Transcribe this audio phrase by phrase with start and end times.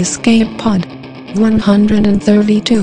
[0.00, 0.86] Escape Pod
[1.36, 2.80] 132.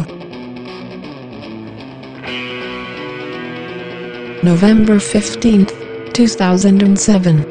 [4.44, 7.44] November 15th, 2007.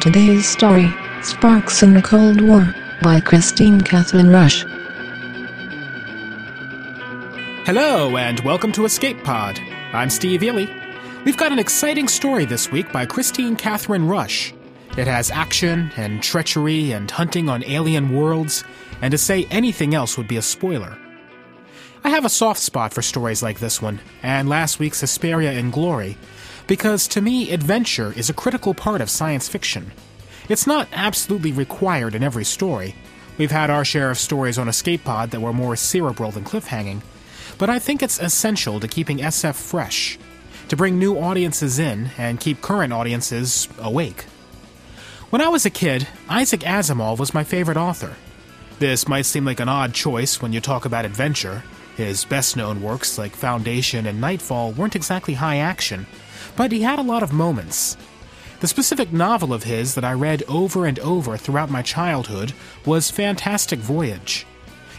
[0.00, 0.90] Today's story
[1.20, 4.64] Sparks in the Cold War by Kristine Kathryn Rusch.
[7.66, 9.60] Hello, and welcome to Escape Pod.
[9.92, 10.70] I'm Steve Eley.
[11.26, 14.54] We've got an exciting story this week by Kristine Kathryn Rusch.
[14.94, 18.62] It has action and treachery and hunting on alien worlds,
[19.00, 20.98] and to say anything else would be a spoiler.
[22.04, 25.70] I have a soft spot for stories like this one, and last week's Hesperia in
[25.70, 26.18] Glory,
[26.66, 29.92] because to me, adventure is a critical part of science fiction.
[30.50, 32.94] It's not absolutely required in every story.
[33.38, 37.00] We've had our share of stories on Escape Pod that were more cerebral than cliffhanging,
[37.56, 40.18] but I think it's essential to keeping SF fresh,
[40.68, 44.26] to bring new audiences in and keep current audiences awake.
[45.32, 48.16] When I was a kid, Isaac Asimov was my favorite author.
[48.80, 51.64] This might seem like an odd choice when you talk about adventure.
[51.96, 56.06] His best known works, like Foundation and Nightfall, weren't exactly high action,
[56.54, 57.96] but he had a lot of moments.
[58.60, 62.52] The specific novel of his that I read over and over throughout my childhood
[62.84, 64.46] was Fantastic Voyage.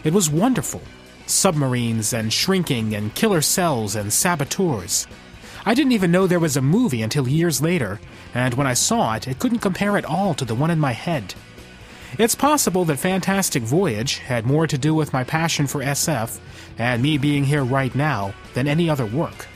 [0.03, 0.81] It was wonderful
[1.27, 5.05] submarines and shrinking and killer cells and saboteurs.
[5.65, 8.01] I didn't even know there was a movie until years later,
[8.33, 10.91] and when I saw it, it couldn't compare at all to the one in my
[10.91, 11.35] head.
[12.19, 16.39] It's possible that Fantastic Voyage had more to do with my passion for SF
[16.77, 19.47] and me being here right now than any other work.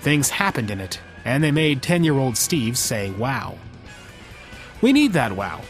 [0.00, 3.56] Things happened in it, and they made 10 year old Steve say wow.
[4.82, 5.62] We need that wow.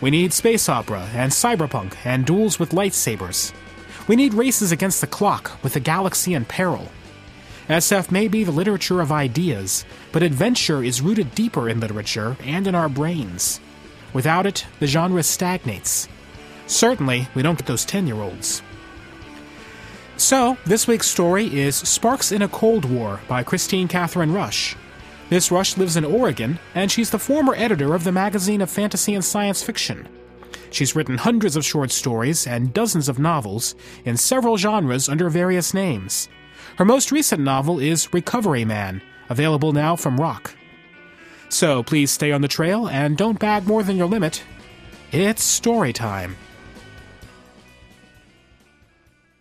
[0.00, 3.52] We need space opera and cyberpunk and duels with lightsabers.
[4.06, 6.88] We need races against the clock with the galaxy in peril.
[7.68, 12.66] SF may be the literature of ideas, but adventure is rooted deeper in literature and
[12.66, 13.58] in our brains.
[14.12, 16.06] Without it, the genre stagnates.
[16.66, 18.62] Certainly, we don't get those 10 year olds.
[20.18, 24.76] So, this week's story is Sparks in a Cold War by Kristine Kathryn Rusch.
[25.30, 29.14] Miss Rusch lives in Oregon, and she's the former editor of the magazine of fantasy
[29.14, 30.06] and science fiction.
[30.70, 33.74] She's written hundreds of short stories and dozens of novels
[34.04, 36.28] in several genres under various names.
[36.76, 40.56] Her most recent novel is Recovery Man, available now from Roc.
[41.48, 44.42] So please stay on the trail and don't bag more than your limit.
[45.12, 46.36] It's story time.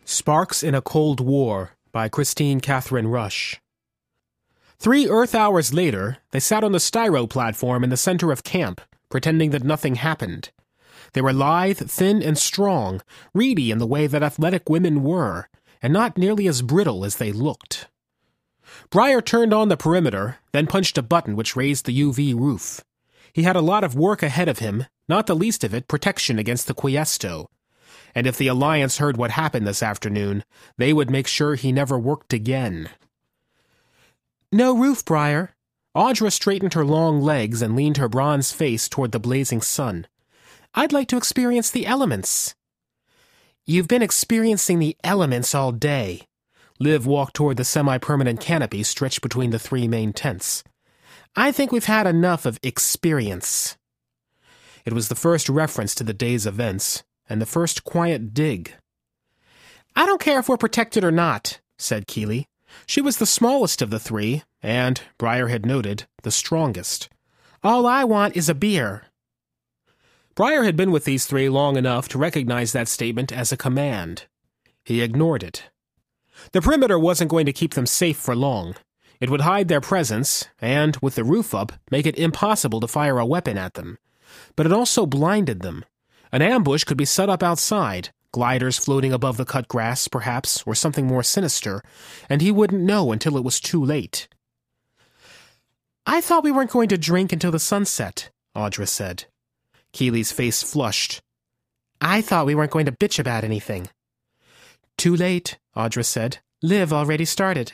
[0.06, 3.60] Sparks in a Cold War by Kristine Kathryn Rusch.
[4.78, 8.80] Three Earth hours later, they sat on the styro platform in the center of camp,
[9.10, 10.52] pretending that nothing happened.
[11.14, 13.02] They were lithe, thin, and strong,
[13.34, 15.48] reedy in the way that athletic women were,
[15.84, 17.90] and not nearly as brittle as they looked.
[18.90, 22.82] Breyer turned on the perimeter, then punched a button which raised the UV roof.
[23.34, 26.40] He had a lot of work ahead of him, not the least of it protection
[26.40, 27.50] against the Quiesto.
[28.16, 30.44] And if the Alliance heard what happened this afternoon,
[30.78, 32.90] they would make sure he never worked again.
[34.52, 35.56] No roof, Briar.
[35.96, 40.08] Audra straightened her long legs and leaned her bronze face toward the blazing sun.
[40.74, 42.56] I'd like to experience the elements.
[43.66, 46.28] You've been experiencing the elements all day.
[46.80, 50.66] Liv walked toward the semi permanent canopy stretched between the three main tents.
[51.34, 53.78] I think we've had enough of experience.
[54.84, 58.74] It was the first reference to the day's events, and the first quiet dig.
[59.96, 62.48] I don't care if we're protected or not, said Keeley.
[62.86, 67.08] She was the smallest of the three, and, Briar had noted, the strongest.
[67.64, 69.06] All I want is a beer.
[70.36, 74.26] Briar had been with these three long enough to recognize that statement as a command.
[74.84, 75.70] He ignored it.
[76.54, 78.76] The perimeter wasn't going to keep them safe for long.
[79.20, 83.20] It would hide their presence, and, with the roof up, make it impossible to fire
[83.20, 84.00] a weapon at them.
[84.56, 85.86] But it also blinded them.
[86.32, 90.74] An ambush could be set up outside, gliders floating above the cut grass, perhaps, or
[90.74, 91.84] something more sinister,
[92.28, 94.28] and he wouldn't know until it was too late.
[96.08, 99.26] I thought we weren't going to drink until the sunset, Audra said.
[99.94, 101.22] Keeley's face flushed.
[102.02, 103.88] I thought we weren't going to bitch about anything.
[104.98, 106.40] Too late, Audra said.
[106.62, 107.74] Liv already started.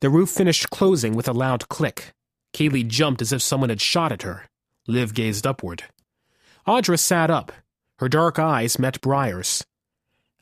[0.00, 2.12] The roof finished closing with a loud click.
[2.52, 4.46] Keeley jumped as if someone had shot at her.
[4.86, 5.84] Liv gazed upward.
[6.66, 7.52] Audra sat up.
[7.98, 9.64] Her dark eyes met Briar's.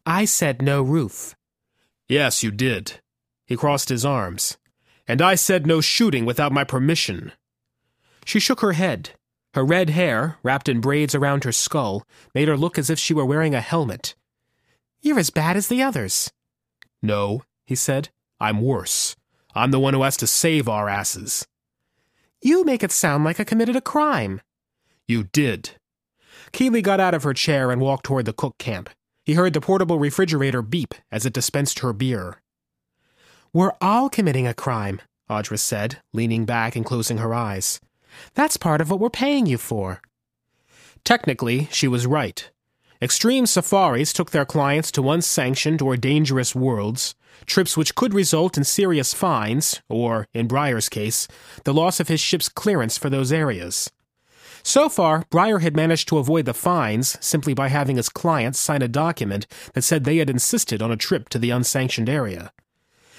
[0.05, 1.35] I said no roof.
[2.09, 3.01] Yes, you did.
[3.47, 4.57] He crossed his arms.
[5.09, 7.33] And I said no shooting without my permission.
[8.25, 9.11] She shook her head.
[9.57, 13.15] Her red hair, wrapped in braids around her skull, made her look as if she
[13.15, 14.15] were wearing a helmet.
[15.01, 16.31] You're as bad as the others.
[17.01, 18.11] No, he said.
[18.39, 19.17] I'm worse.
[19.55, 21.47] I'm the one who has to save our asses.
[22.43, 24.43] You make it sound like I committed a crime.
[25.09, 25.71] You did.
[26.53, 28.91] Keeley got out of her chair and walked toward the cook camp.
[29.25, 32.43] He heard the portable refrigerator beep as it dispensed her beer.
[33.55, 35.01] We're all committing a crime,
[35.31, 37.81] Audra said, leaning back and closing her eyes.
[38.35, 40.01] That's part of what we're paying you for.
[41.05, 42.51] Technically, she was right.
[43.01, 47.15] Extreme safaris took their clients to unsanctioned or dangerous worlds,
[47.45, 51.29] trips which could result in serious fines, or, in Breyer's case,
[51.65, 53.91] the loss of his ship's clearance for those areas.
[54.63, 58.83] So far, Breyer had managed to avoid the fines simply by having his clients sign
[58.83, 62.51] a document that said they had insisted on a trip to the unsanctioned area.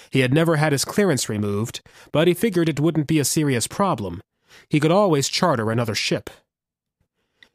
[0.09, 3.67] He had never had his clearance removed, but he figured it wouldn't be a serious
[3.67, 4.21] problem.
[4.69, 6.29] He could always charter another ship.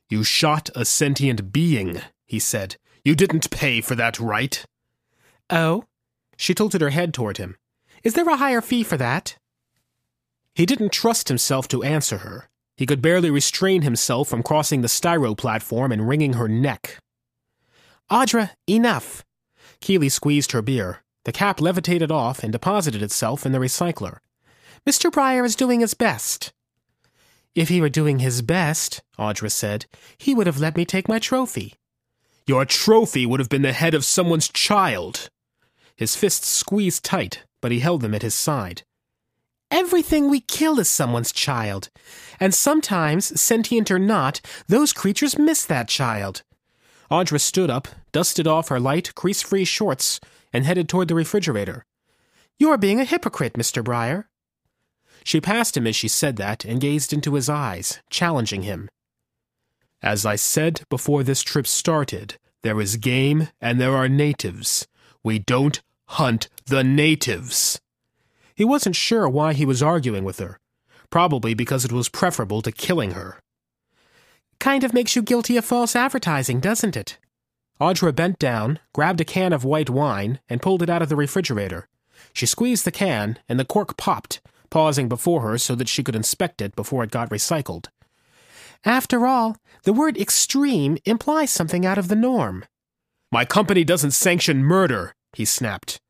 [0.08, 2.76] You shot a sentient being, he said.
[3.04, 4.64] You didn't pay for that, right?
[5.50, 5.84] Oh?
[6.36, 7.56] She tilted her head toward him.
[8.02, 9.36] Is there a higher fee for that?
[10.54, 12.48] He didn't trust himself to answer her.
[12.76, 16.98] He could barely restrain himself from crossing the styro platform and wringing her neck.
[18.10, 19.24] Audra, enough.
[19.80, 21.02] Keeley squeezed her beer.
[21.24, 24.18] The cap levitated off and deposited itself in the recycler.
[24.86, 25.10] Mr.
[25.10, 26.52] Breyer is doing his best.
[27.54, 31.18] If he were doing his best, Audra said, he would have let me take my
[31.18, 31.74] trophy.
[32.46, 35.28] Your trophy would have been the head of someone's child.
[35.94, 38.82] His fists squeezed tight, but he held them at his side.
[39.70, 41.90] Everything we kill is someone's child.
[42.40, 46.42] And sometimes, sentient or not, those creatures miss that child.
[47.10, 50.20] Audra stood up, dusted off her light, crease free shorts,
[50.52, 51.84] and headed toward the refrigerator.
[52.58, 53.82] You're being a hypocrite, Mr.
[53.82, 54.24] Breyer.
[55.24, 58.88] She passed him as she said that and gazed into his eyes, challenging him.
[60.02, 64.86] As I said before this trip started, there is game and there are natives.
[65.22, 67.80] We don't hunt the natives.
[68.54, 70.58] He wasn't sure why he was arguing with her.
[71.10, 73.38] Probably because it was preferable to killing her.
[74.58, 77.18] Kind of makes you guilty of false advertising, doesn't it?
[77.80, 81.16] Audra bent down, grabbed a can of white wine, and pulled it out of the
[81.16, 81.88] refrigerator.
[82.32, 84.40] She squeezed the can, and the cork popped,
[84.72, 87.86] pausing before her so that she could inspect it before it got recycled.
[88.84, 92.64] After all, the word extreme implies something out of the norm.
[93.30, 96.00] My company doesn't sanction murder, he snapped.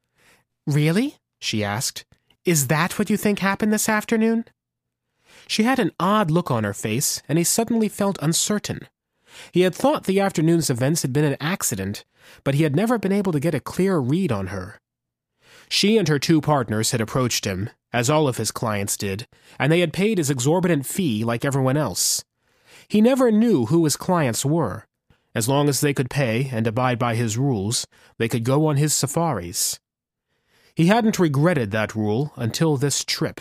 [0.67, 1.17] Really?
[1.41, 2.05] she asked.
[2.45, 4.47] Is that what you think happened this afternoon?
[5.47, 8.89] She had an odd look on her face, and he suddenly felt uncertain.
[9.53, 12.05] He had thought the afternoon's events had been an accident,
[12.45, 14.79] but he had never been able to get a clear read on her.
[15.69, 19.27] She and her two partners had approached him, as all of his clients did,
[19.59, 22.25] and they had paid his exorbitant fee like everyone else.
[22.89, 24.87] He never knew who his clients were.
[25.35, 27.87] As long as they could pay and abide by his rules,
[28.19, 29.79] they could go on his safaris.
[30.75, 33.41] He hadn't regretted that rule until this trip.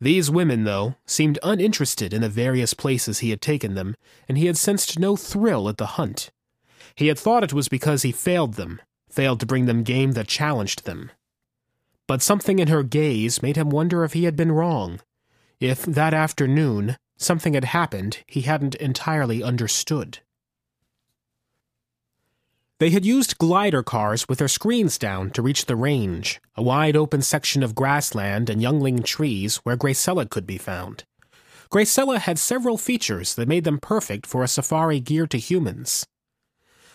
[0.00, 3.94] These women, though, seemed uninterested in the various places he had taken them,
[4.28, 6.30] and he had sensed no thrill at the hunt.
[6.96, 10.26] He had thought it was because he failed them, failed to bring them game that
[10.26, 11.12] challenged them
[12.12, 15.00] but something in her gaze made him wonder if he had been wrong.
[15.60, 20.18] If that afternoon something had happened he hadn't entirely understood.
[22.80, 26.96] They had used glider cars with their screens down to reach the range, a wide
[26.96, 31.04] open section of grassland and youngling trees where Gracella could be found.
[31.70, 36.06] Gracella had several features that made them perfect for a safari geared to humans.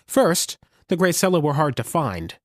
[0.05, 0.59] First,
[0.89, 2.35] the Gracella were hard to find,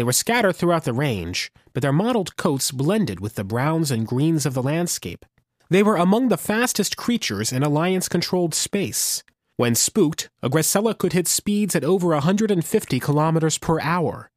[0.00, 4.06] they were scattered throughout the range, but their mottled coats blended with the browns and
[4.06, 5.26] greens of the landscape.
[5.68, 9.22] They were among the fastest creatures in Alliance controlled space.
[9.58, 14.30] When spooked, a Gracella could hit speeds at over 150 kilometers per hour.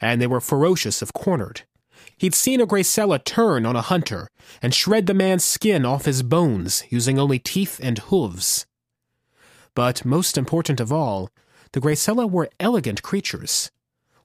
[0.00, 1.62] And they were ferocious if cornered.
[2.18, 4.26] He'd seen a Gracella turn on a hunter
[4.60, 8.66] and shred the man's skin off his bones using only teeth and hooves.
[9.76, 11.30] But most important of all,
[11.70, 13.70] the Gracella were elegant creatures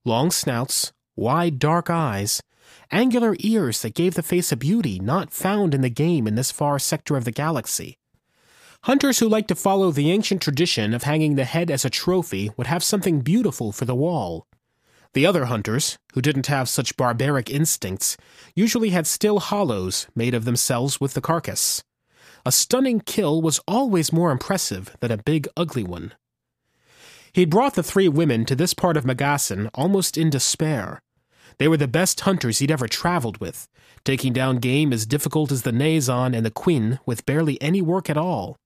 [0.06, 2.42] long snouts, wide dark eyes,
[2.92, 6.52] angular ears that gave the face a beauty not found in the game in this
[6.52, 7.98] far sector of the galaxy.
[8.86, 12.50] Hunters who liked to follow the ancient tradition of hanging the head as a trophy
[12.58, 14.48] would have something beautiful for the wall.
[15.14, 18.18] The other hunters, who didn't have such barbaric instincts,
[18.56, 21.84] usually had still holos made of themselves with the carcass.
[22.46, 26.14] A stunning kill was always more impressive than a big, ugly one.
[27.34, 31.02] He'd brought the three women to this part of Magassan almost in despair.
[31.58, 33.68] They were the best hunters he'd ever traveled with,
[34.04, 38.10] taking down game as difficult as the Nazon and the Quinn with barely any work
[38.10, 38.58] at all.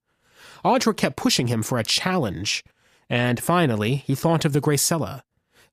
[0.63, 2.63] Audra kept pushing him for a challenge,
[3.09, 5.21] and finally he thought of the Gracella.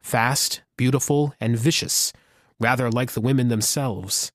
[0.00, 2.12] Fast, beautiful, and vicious,
[2.60, 4.32] rather like the women themselves.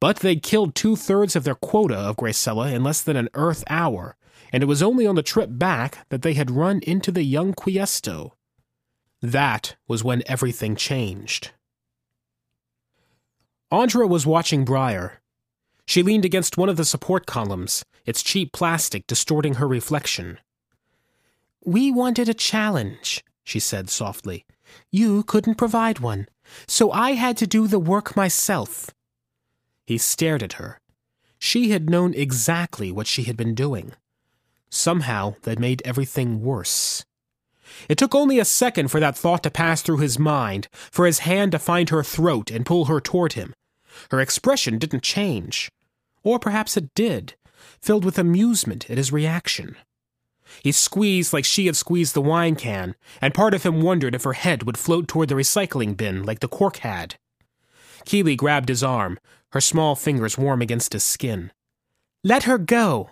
[0.00, 3.64] But they'd killed two thirds of their quota of Gracella in less than an Earth
[3.70, 4.16] hour,
[4.52, 7.52] and it was only on the trip back that they had run into the young
[7.52, 8.34] Quiesto.
[9.20, 11.50] That was when everything changed.
[13.72, 15.20] Audra was watching Briar.
[15.86, 20.38] She leaned against one of the support columns, its cheap plastic distorting her reflection.
[21.64, 24.46] We wanted a challenge, she said softly.
[24.90, 26.28] You couldn't provide one,
[26.66, 28.90] so I had to do the work myself.
[29.86, 30.78] He stared at her.
[31.38, 33.92] She had known exactly what she had been doing.
[34.70, 37.04] Somehow, that made everything worse.
[37.88, 41.20] It took only a second for that thought to pass through his mind, for his
[41.20, 43.54] hand to find her throat and pull her toward him.
[44.10, 45.70] Her expression didn't change.
[46.22, 47.34] Or perhaps it did,
[47.80, 49.76] filled with amusement at his reaction.
[50.62, 54.24] He squeezed like she had squeezed the wine can, and part of him wondered if
[54.24, 57.16] her head would float toward the recycling bin like the cork had.
[58.04, 59.18] Keeley grabbed his arm,
[59.52, 61.52] her small fingers warm against his skin.
[62.24, 63.10] Let her go!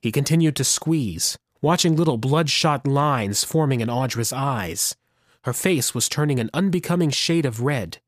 [0.00, 4.96] He continued to squeeze, watching little bloodshot lines forming in Audra's eyes.
[5.42, 7.98] Her face was turning an unbecoming shade of red.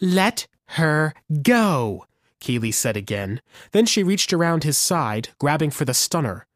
[0.00, 2.06] Let her go,
[2.40, 3.40] Keeley said again.
[3.72, 6.46] Then she reached around his side, grabbing for the stunner.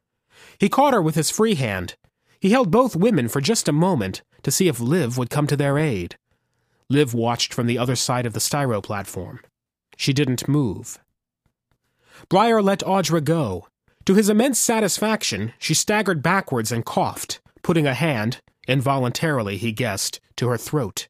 [0.58, 1.96] He caught her with his free hand.
[2.40, 5.56] He held both women for just a moment to see if Liv would come to
[5.56, 6.16] their aid.
[6.90, 9.40] Liv watched from the other side of the styro platform.
[9.96, 10.98] She didn't move.
[12.28, 13.67] Briar let Audra go.
[14.08, 20.18] To his immense satisfaction, she staggered backwards and coughed, putting a hand, involuntarily he guessed,
[20.36, 21.08] to her throat.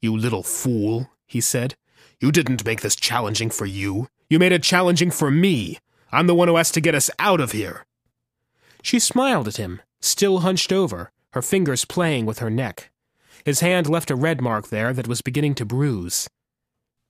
[0.00, 1.74] You little fool, he said.
[2.18, 4.08] You didn't make this challenging for you.
[4.30, 5.76] You made it challenging for me.
[6.10, 7.84] I'm the one who has to get us out of here.
[8.82, 12.90] She smiled at him, still hunched over, her fingers playing with her neck.
[13.44, 16.30] His hand left a red mark there that was beginning to bruise.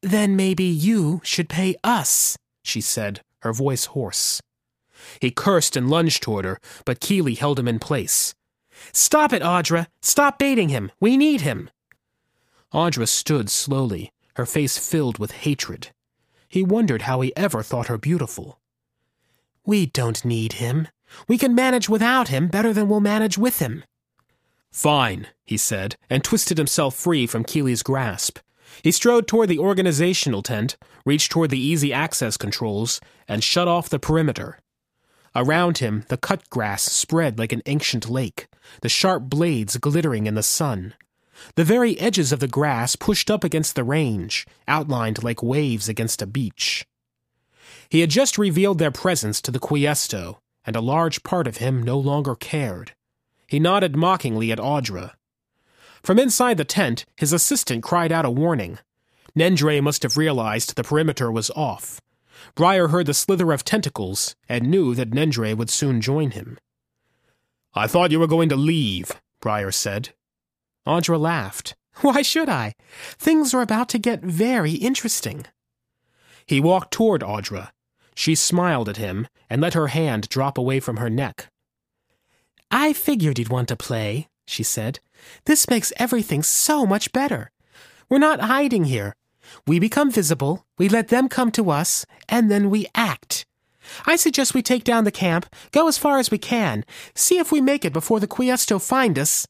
[0.03, 4.43] Then maybe you should pay us, she said, her voice hoarse.
[5.21, 8.35] He cursed and lunged toward her, but Keeley held him in place.
[8.93, 9.87] Stop it, Audra!
[10.03, 10.91] Stop baiting him!
[11.01, 11.71] We need him!
[12.73, 15.89] Audra stood slowly, her face filled with hatred.
[16.49, 18.61] He wondered how he ever thought her beautiful.
[19.65, 20.89] We don't need him.
[21.29, 23.85] We can manage without him better than we'll manage with him.
[24.73, 28.39] Fine, he said, and twisted himself free from Keeley's grasp.
[28.83, 33.89] He strode toward the organizational tent, reached toward the easy access controls, and shut off
[33.89, 34.59] the perimeter.
[35.35, 38.49] Around him, the cut grass spread like an ancient lake,
[38.83, 40.95] the sharp blades glittering in the sun.
[41.55, 46.21] The very edges of the grass pushed up against the range, outlined like waves against
[46.21, 46.85] a beach.
[47.89, 51.83] He had just revealed their presence to the Quiesto, and a large part of him
[51.83, 52.93] no longer cared.
[53.47, 55.13] He nodded mockingly at Audra.
[56.03, 58.79] From inside the tent, his assistant cried out a warning.
[59.37, 62.01] Nendre must have realized the perimeter was off.
[62.55, 66.59] Briar heard the slither of tentacles and knew that Nendre would soon join him.
[67.75, 70.11] I thought you were going to leave, Briar said.
[70.87, 71.75] Audra laughed.
[72.01, 72.75] Why should I?
[73.19, 75.47] Things are about to get very interesting.
[76.47, 77.71] He walked toward Audra,
[78.21, 81.47] she smiled at him and let her hand drop away from her neck.
[82.71, 85.01] I figured you'd want to play, she said.
[85.47, 87.51] This makes everything so much better.
[88.11, 89.15] We're not hiding here.
[89.67, 93.45] We become visible, we let them come to us, and then we act.
[94.07, 97.51] I suggest we take down the camp, go as far as we can, see if
[97.51, 99.47] we make it before the Quiesto find us.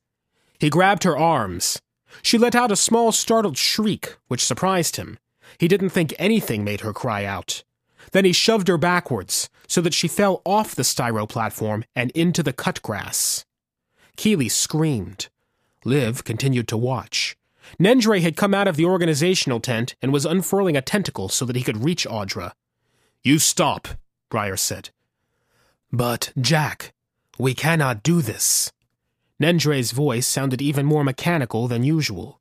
[0.59, 1.81] He grabbed her arms.
[2.23, 5.19] She let out a small startled shriek, which surprised him.
[5.59, 7.65] He didn't think anything made her cry out.
[8.13, 12.43] Then he shoved her backwards so that she fell off the styro platform and into
[12.43, 13.45] the cut grass.
[14.17, 15.29] Keeley screamed.
[15.85, 17.37] Liv continued to watch.
[17.79, 21.57] Nendre had come out of the organizational tent and was unfurling a tentacle so that
[21.57, 22.53] he could reach Audra.
[23.23, 23.89] You stop,
[24.31, 24.91] Briar said.
[25.93, 26.93] But, Jack,
[27.39, 28.73] we cannot do this.
[29.41, 32.41] Nendre's voice sounded even more mechanical than usual.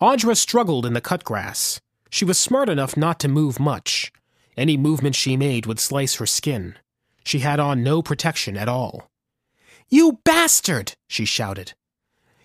[0.00, 1.80] Audra struggled in the cut grass.
[2.10, 4.12] She was smart enough not to move much.
[4.56, 6.76] Any movement she made would slice her skin.
[7.24, 9.08] She had on no protection at all.
[9.88, 10.94] You bastard!
[11.08, 11.72] she shouted.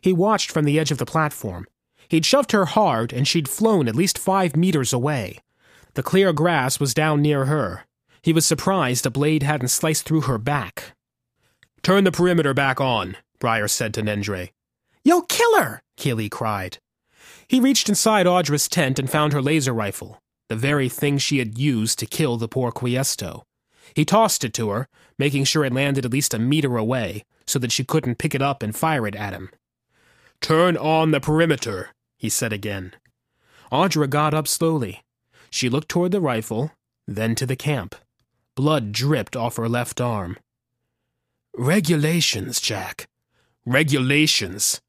[0.01, 1.65] He watched from the edge of the platform.
[2.09, 5.39] He'd shoved her hard, and she'd flown at least five meters away.
[5.95, 7.85] The clear grass was down near her.
[8.21, 10.93] He was surprised a blade hadn't sliced through her back.
[11.81, 14.49] Turn the perimeter back on, Briar said to Nendre.
[15.03, 15.81] You'll kill her!
[15.95, 16.77] Keeley cried.
[17.47, 21.57] He reached inside Audra's tent and found her laser rifle the very thing she had
[21.57, 23.43] used to kill the poor Quiesto.
[23.93, 24.87] He tossed it to her,
[25.17, 28.41] making sure it landed at least a meter away, so that she couldn't pick it
[28.41, 29.49] up and fire it at him.
[30.41, 32.93] Turn on the perimeter, he said again.
[33.71, 35.03] Audra got up slowly.
[35.49, 36.71] She looked toward the rifle,
[37.07, 37.95] then to the camp.
[38.55, 40.37] Blood dripped off her left arm.
[41.55, 43.07] Regulations, Jack.
[43.65, 44.81] Regulations.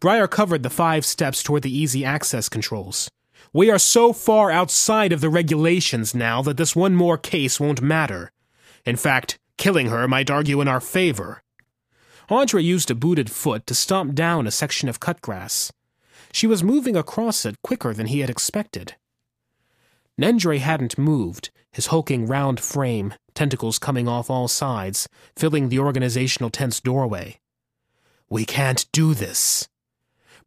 [0.00, 3.10] Briar covered the five steps toward the easy access controls.
[3.52, 7.80] We are so far outside of the regulations now that this one more case won't
[7.80, 8.32] matter.
[8.84, 11.42] In fact, killing her might argue in our favor.
[12.28, 15.72] Audra used a booted foot to stomp down a section of cut grass.
[16.34, 18.96] She was moving across it quicker than he had expected.
[20.20, 26.50] Nendre hadn't moved, his hulking round frame, tentacles coming off all sides, filling the organizational
[26.50, 27.38] tent's doorway.
[28.28, 29.68] We can't do this.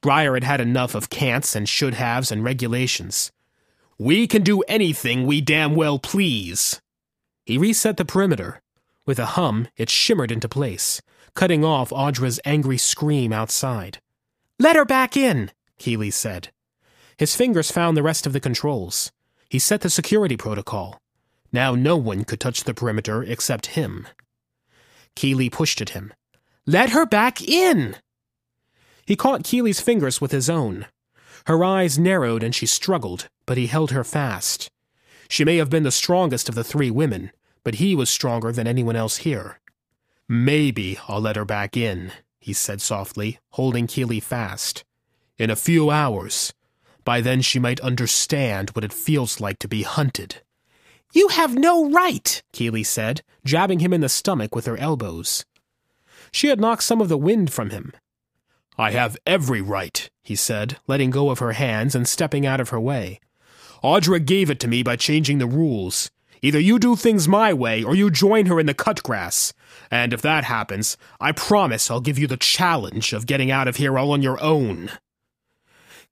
[0.01, 3.31] Briar had had enough of can'ts and should haves and regulations.
[3.97, 6.81] We can do anything we damn well please.
[7.45, 8.61] He reset the perimeter.
[9.05, 11.01] With a hum, it shimmered into place,
[11.33, 13.99] cutting off Audra's angry scream outside.
[14.59, 15.51] Let her back in!
[15.77, 16.49] Keeley said.
[17.17, 19.11] His fingers found the rest of the controls.
[19.49, 21.01] He set the security protocol.
[21.51, 24.07] Now no one could touch the perimeter except him.
[25.15, 26.13] Keeley pushed at him.
[26.65, 27.95] Let her back in!
[29.05, 30.85] He caught Keeley's fingers with his own.
[31.45, 34.69] Her eyes narrowed and she struggled, but he held her fast.
[35.29, 37.31] She may have been the strongest of the three women,
[37.63, 39.59] but he was stronger than anyone else here.
[40.27, 44.83] Maybe I'll let her back in, he said softly, holding Keeley fast
[45.37, 46.53] in a few hours.
[47.03, 50.41] By then she might understand what it feels like to be hunted.
[51.13, 55.45] You have no right, Keeley said, jabbing him in the stomach with her elbows.
[56.31, 57.93] She had knocked some of the wind from him.
[58.77, 62.69] I have every right, he said, letting go of her hands and stepping out of
[62.69, 63.19] her way.
[63.83, 66.11] Audra gave it to me by changing the rules.
[66.41, 69.53] Either you do things my way or you join her in the cut grass.
[69.89, 73.77] And if that happens, I promise I'll give you the challenge of getting out of
[73.77, 74.91] here all on your own.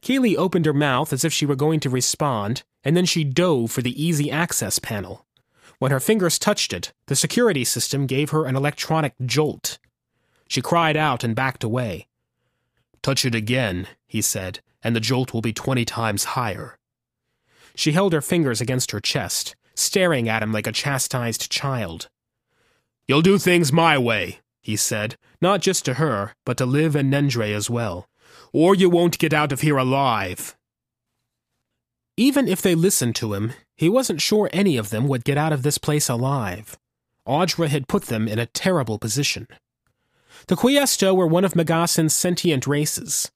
[0.05, 3.71] Keeley opened her mouth as if she were going to respond, and then she dove
[3.71, 5.25] for the easy access panel.
[5.79, 9.79] When her fingers touched it, the security system gave her an electronic jolt.
[10.47, 12.05] She cried out and backed away.
[13.01, 16.77] Touch it again, he said, and the jolt will be twenty times higher.
[17.73, 22.09] She held her fingers against her chest, staring at him like a chastised child.
[23.07, 27.11] You'll do things my way, he said, not just to her, but to Liv and
[27.11, 28.07] Nendre as well
[28.53, 30.55] or you won't get out of here alive.
[32.17, 35.51] Even if they listened to him, he wasn't sure any of them would get out
[35.51, 36.77] of this place alive.
[37.27, 39.47] Audra had put them in a terrible position.
[40.47, 43.31] The Quiesto were one of Megasin's sentient races.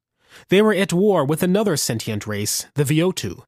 [0.49, 3.43] They were at war with another sentient race, the Viotu.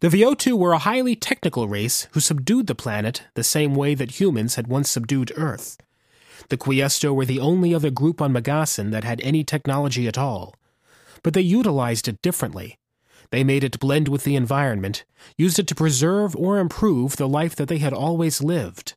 [0.00, 4.20] The Viotu were a highly technical race who subdued the planet the same way that
[4.20, 5.76] humans had once subdued Earth.
[6.48, 10.54] The Quiesto were the only other group on Megasin that had any technology at all
[11.22, 12.78] but they utilized it differently.
[13.30, 15.04] They made it blend with the environment,
[15.36, 18.94] used it to preserve or improve the life that they had always lived.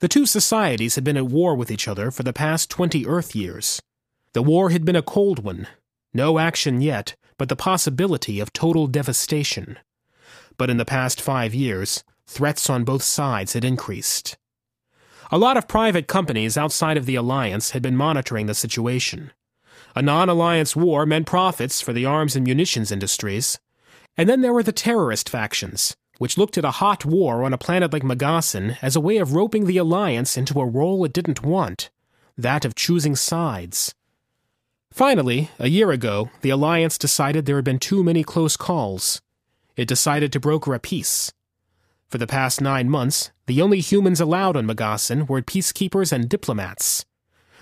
[0.00, 3.34] The two societies had been at war with each other for the past 20 Earth
[3.34, 3.80] years.
[4.34, 5.68] The war had been a cold one.
[6.12, 9.78] No action yet, but the possibility of total devastation.
[10.58, 14.36] But in the past five years, threats on both sides had increased.
[15.30, 19.32] A lot of private companies outside of the Alliance had been monitoring the situation.
[19.96, 23.58] A non alliance war meant profits for the arms and munitions industries.
[24.16, 27.58] And then there were the terrorist factions, which looked at a hot war on a
[27.58, 31.42] planet like Megasin as a way of roping the alliance into a role it didn't
[31.42, 31.90] want
[32.36, 33.94] that of choosing sides.
[34.92, 39.20] Finally, a year ago, the alliance decided there had been too many close calls.
[39.76, 41.32] It decided to broker a peace.
[42.08, 47.04] For the past nine months, the only humans allowed on Megasin were peacekeepers and diplomats.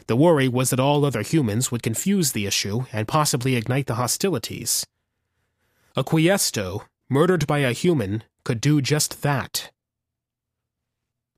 [0.07, 3.95] The worry was that all other humans would confuse the issue and possibly ignite the
[3.95, 4.87] hostilities.
[5.97, 9.71] A Quiesto, murdered by a human, could do just that.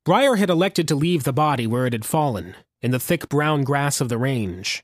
[0.03, 3.63] Briar had elected to leave the body where it had fallen, in the thick brown
[3.63, 4.83] grass of the range.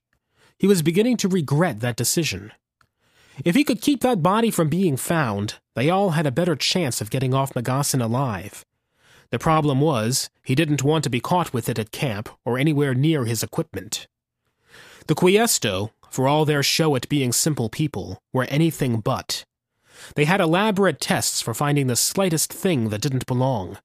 [0.58, 2.52] He was beginning to regret that decision.
[3.44, 7.02] If he could keep that body from being found, they all had a better chance
[7.02, 8.64] of getting off Megasin alive.
[9.34, 12.94] The problem was, he didn't want to be caught with it at camp or anywhere
[12.94, 14.06] near his equipment.
[15.08, 19.44] The Quiesto, for all their show at being simple people, were anything but.
[20.14, 23.80] They had elaborate tests for finding the slightest thing that didn't belong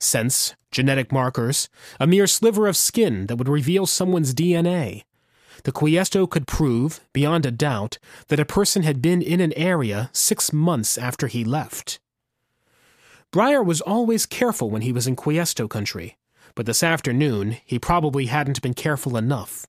[0.00, 1.68] scents, genetic markers,
[2.00, 5.02] a mere sliver of skin that would reveal someone's DNA.
[5.64, 10.08] The Quiesto could prove, beyond a doubt, that a person had been in an area
[10.14, 12.00] six months after he left.
[13.34, 16.16] Briar was always careful when he was in Quiesto country,
[16.54, 19.66] but this afternoon he probably hadn't been careful enough.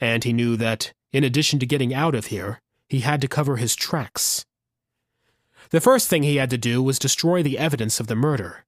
[0.00, 3.56] And he knew that, in addition to getting out of here, he had to cover
[3.56, 4.46] his tracks.
[5.68, 8.64] The first thing he had to do was destroy the evidence of the murder.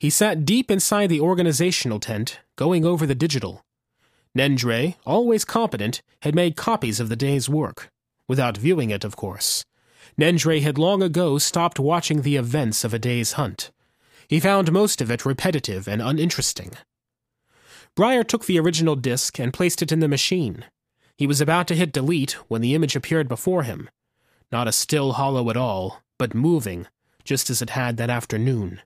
[0.00, 3.62] He sat deep inside the organizational tent, going over the digital.
[4.36, 7.88] Nendre, always competent, had made copies of the day's work.
[8.26, 9.64] Without viewing it, of course.
[10.18, 13.70] Nendre had long ago stopped watching the events of a day's hunt.
[14.28, 16.72] He found most of it repetitive and uninteresting.
[17.96, 20.64] Breyer took the original disk and placed it in the machine.
[21.16, 23.90] He was about to hit delete when the image appeared before him.
[24.52, 26.86] Not a still holo at all, but moving,
[27.24, 28.80] just as it had that afternoon.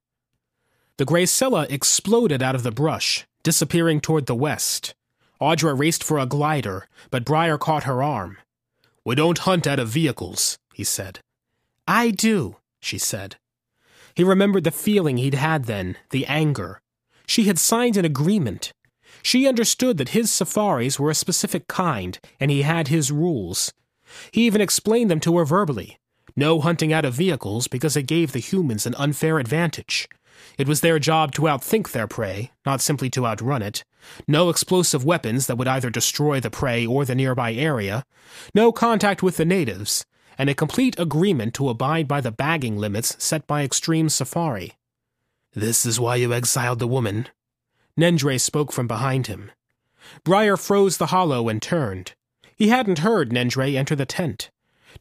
[0.97, 4.95] The Gracella exploded out of the brush, disappearing toward the west.
[5.41, 8.39] Audra raced for a glider, but Briar caught her arm.
[9.05, 11.21] We don't hunt out of vehicles, he said.
[11.87, 13.37] I do, she said.
[14.15, 16.81] He remembered the feeling he'd had then, the anger.
[17.27, 18.73] She had signed an agreement.
[19.23, 23.73] She understood that his safaris were a specific kind, and he had his rules.
[24.31, 25.99] He even explained them to her verbally.
[26.37, 30.09] No hunting out of vehicles because it gave the humans an unfair advantage.
[30.59, 33.85] It was their job to outthink their prey, not simply to outrun it.
[34.29, 38.05] No explosive weapons that would either destroy the prey or the nearby area.
[38.55, 40.05] No contact with the natives.
[40.37, 44.73] And a complete agreement to abide by the bagging limits set by Extreme Safari.
[45.53, 47.29] This is why you exiled the woman.
[47.99, 49.53] Nendre spoke from behind him.
[50.25, 52.15] Briar froze the holo and turned.
[52.57, 54.51] He hadn't heard Nendre enter the tent.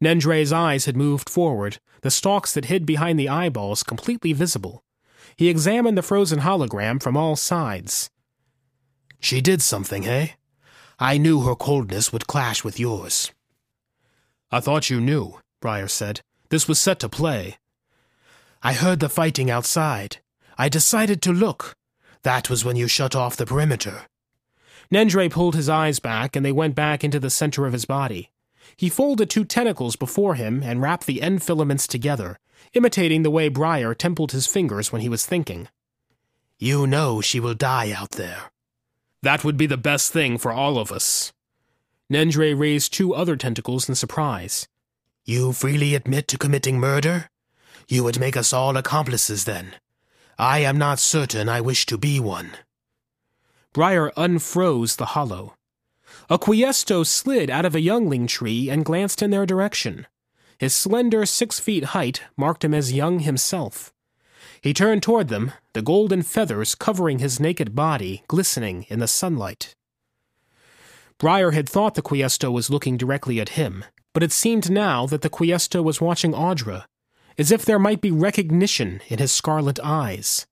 [0.01, 4.83] Nendre's eyes had moved forward, the stalks that hid behind the eyeballs completely visible.
[5.35, 8.09] He examined the frozen hologram from all sides.
[9.19, 10.29] She did something, eh?
[10.99, 13.31] I knew her coldness would clash with yours.
[14.53, 16.21] I thought you knew, Briar said.
[16.49, 17.57] This was set to play.
[18.61, 20.17] I heard the fighting outside.
[20.59, 21.73] I decided to look.
[22.21, 24.03] That was when you shut off the perimeter.
[24.91, 28.29] Nendre pulled his eyes back, and they went back into the center of his body.
[28.77, 32.37] He folded two tentacles before him and wrapped the end filaments together,
[32.73, 35.67] imitating the way Briar templed his fingers when he was thinking.
[36.59, 38.51] You know she will die out there.
[39.23, 41.32] That would be the best thing for all of us.
[42.13, 44.67] Nendre raised two other tentacles in surprise.
[45.25, 47.27] You freely admit to committing murder?
[47.87, 49.73] You would make us all accomplices then.
[50.37, 52.51] I am not certain I wish to be one.
[53.73, 55.55] Briar unfroze the holo.
[56.29, 60.05] A Quiesto slid out of a youngling tree and glanced in their direction.
[60.59, 63.91] His slender six feet height marked him as young himself.
[64.61, 69.73] He turned toward them, the golden feathers covering his naked body, glistening in the sunlight.
[71.17, 75.21] Briar had thought the Quiesto was looking directly at him, but it seemed now that
[75.21, 76.85] the Quiesto was watching Audra,
[77.37, 80.45] as if there might be recognition in his scarlet eyes.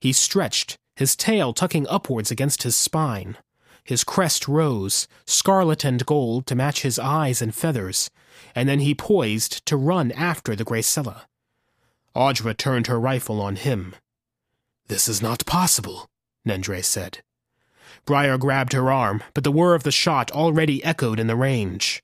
[0.00, 3.36] He stretched, his tail tucking upwards against his spine.
[3.84, 8.10] His crest rose, scarlet and gold to match his eyes and feathers,
[8.54, 11.22] and then he poised to run after the Gracella.
[12.14, 13.94] Audra turned her rifle on him.
[14.88, 16.06] This is not possible,
[16.46, 17.20] Nendre said.
[18.08, 22.02] Briar grabbed her arm, but the whir of the shot already echoed in the range.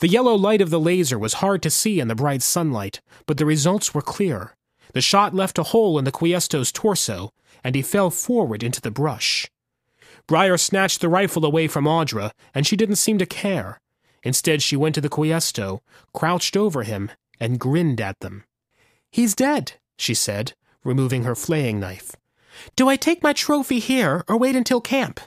[0.00, 3.38] The yellow light of the laser was hard to see in the bright sunlight, but
[3.38, 4.54] the results were clear.
[4.92, 7.32] The shot left a hole in the Quiesto's torso,
[7.64, 9.50] and he fell forward into the brush.
[10.26, 13.80] Briar snatched the rifle away from Audra, and she didn't seem to care.
[14.22, 15.80] Instead, she went to the Quiesto,
[16.12, 18.44] crouched over him, and grinned at them.
[19.10, 20.52] He's dead, she said,
[20.84, 22.14] removing her flaying knife.
[22.76, 25.20] Do I take my trophy here or wait until camp?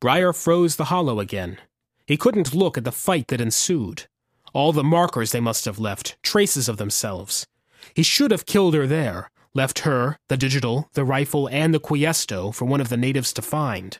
[0.00, 1.58] Briar froze the holo again.
[2.06, 4.06] He couldn't look at the fight that ensued.
[4.52, 7.46] All the markers they must have left, traces of themselves.
[7.94, 12.50] He should have killed her there, left her, the digital, the rifle, and the Quiesto
[12.52, 13.98] for one of the natives to find.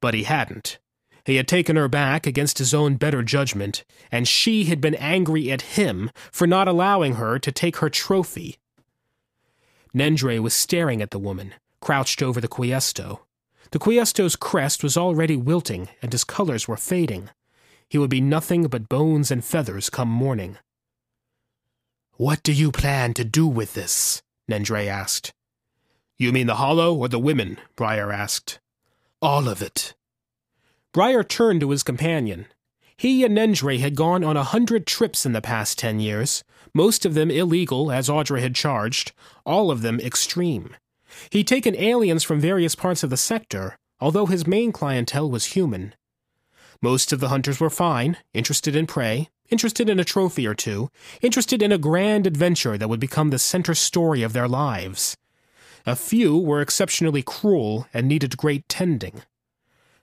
[0.00, 0.78] But he hadn't.
[1.24, 5.50] He had taken her back against his own better judgment, and she had been angry
[5.50, 8.58] at him for not allowing her to take her trophy.
[9.96, 13.22] Nendre was staring at the woman, crouched over the Quiesto.
[13.70, 17.30] The Quiesto's crest was already wilting, and his colors were fading.
[17.88, 20.58] He would be nothing but bones and feathers come morning.
[22.18, 24.22] What do you plan to do with this?
[24.50, 25.32] Nendre asked.
[26.18, 27.58] You mean the holo or the women?
[27.74, 28.60] Briar asked.
[29.22, 29.94] All of it.
[30.92, 32.46] Briar turned to his companion.
[32.98, 36.44] He and Nendre had gone on a hundred trips in the past ten years,
[36.76, 39.12] most of them illegal, as Audra had charged,
[39.46, 40.76] all of them extreme.
[41.30, 45.94] He'd taken aliens from various parts of the sector, although his main clientele was human.
[46.82, 50.90] Most of the hunters were fine, interested in prey, interested in a trophy or two,
[51.22, 55.16] interested in a grand adventure that would become the center story of their lives.
[55.86, 59.22] A few were exceptionally cruel and needed great tending.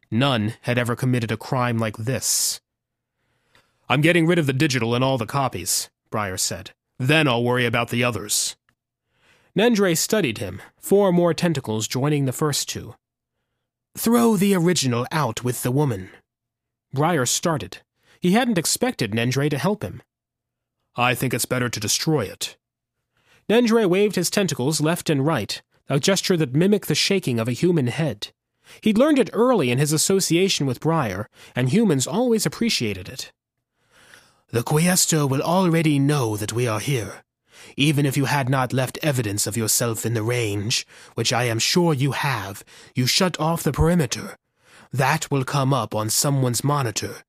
[0.09, 2.61] None had ever committed a crime like this.
[3.87, 6.69] I'm getting rid of the digital and all the copies, Briar said.
[6.99, 8.55] Then I'll worry about the others.
[9.57, 12.93] Nendre studied him, four more tentacles joining the first two.
[13.97, 16.11] Throw the original out with the woman.
[16.93, 17.79] Briar started.
[18.19, 20.03] He hadn't expected Nendre to help him.
[20.95, 22.57] I think it's better to destroy it.
[23.49, 27.53] Nendre waved his tentacles left and right, a gesture that mimicked the shaking of a
[27.53, 28.27] human head.
[28.81, 33.31] He'd learned it early in his association with Briar, and humans always appreciated it.
[34.53, 37.23] The Quiesto will already know that we are here.
[37.75, 40.85] Even if you had not left evidence of yourself in the range,
[41.15, 42.63] which I am sure you have,
[42.93, 44.37] you shut off the perimeter.
[44.91, 47.23] That will come up on someone's monitor.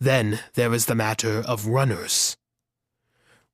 [0.00, 2.38] Then there is the matter of runners.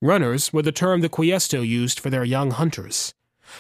[0.01, 3.15] Runners were the term the Quiesto used for their young hunters.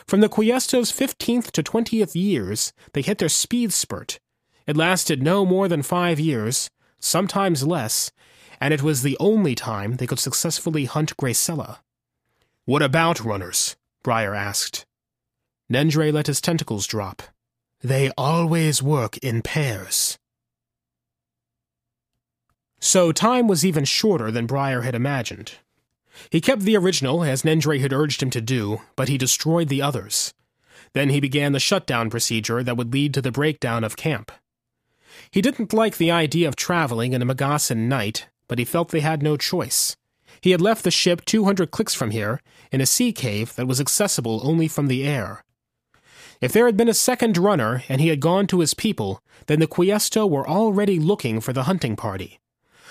[0.06, 4.20] From the Quiesto's 15th to 20th years, they hit their speed spurt.
[4.68, 8.12] It lasted no more than five years, sometimes less,
[8.62, 11.78] and it was the only time they could successfully hunt Gracella.
[12.64, 13.74] What about runners?
[14.04, 14.86] Briar asked.
[15.68, 17.24] Nendre let his tentacles drop.
[17.80, 20.16] They always work in pairs.
[22.78, 25.54] So time was even shorter than Briar had imagined.
[26.30, 29.82] He kept the original, as Nendre had urged him to do, but he destroyed the
[29.82, 30.32] others.
[30.92, 34.30] Then he began the shutdown procedure that would lead to the breakdown of camp.
[35.32, 39.00] He didn't like the idea of traveling in a Megasan night, but he felt they
[39.00, 39.96] had no choice.
[40.42, 42.38] He had left the ship 200 clicks from here,
[42.70, 45.42] in a sea cave that was accessible only from the air.
[46.42, 49.58] If there had been a second runner and he had gone to his people, then
[49.58, 52.40] the Quiesto were already looking for the hunting party.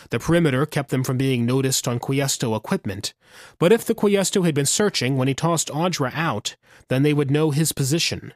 [0.09, 3.13] The perimeter kept them from being noticed on Quiesto equipment,
[3.59, 6.55] but if the Quiesto had been searching when he tossed Audra out,
[6.87, 8.33] then they would know his position.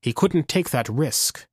[0.00, 1.46] He couldn't take that risk.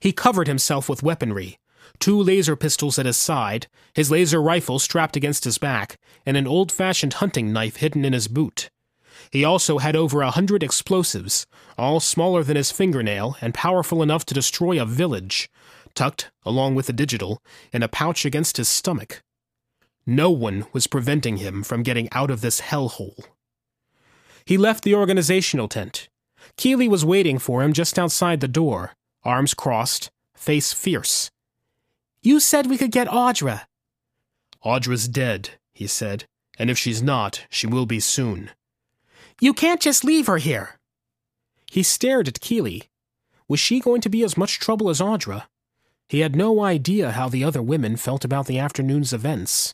[0.00, 1.58] He covered himself with weaponry,
[1.98, 6.46] two laser pistols at his side, his laser rifle strapped against his back, and an
[6.46, 8.70] old fashioned hunting knife hidden in his boot.
[9.30, 11.46] He also had over a hundred explosives,
[11.78, 15.48] all smaller than his fingernail and powerful enough to destroy a village,
[15.94, 17.40] tucked, along with the digital,
[17.72, 19.22] in a pouch against his stomach.
[20.06, 23.24] No one was preventing him from getting out of this hellhole.
[24.44, 26.08] He left the organizational tent.
[26.56, 28.92] Keeley was waiting for him just outside the door,
[29.24, 31.30] arms crossed, face fierce.
[32.26, 33.66] You said we could get Audra.
[34.64, 36.24] Audra's dead, he said,
[36.58, 38.50] and if she's not, she will be soon.
[39.40, 40.80] You can't just leave her here.
[41.70, 42.90] He stared at Keeley.
[43.46, 45.44] Was she going to be as much trouble as Audra?
[46.08, 49.72] He had no idea how the other women felt about the afternoon's events.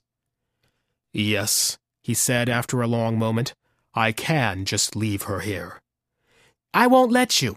[1.11, 3.55] Yes, he said after a long moment,
[3.95, 5.81] I can just leave her here.
[6.75, 7.57] I won't let you.